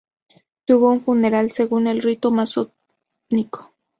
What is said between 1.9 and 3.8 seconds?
rito masónico.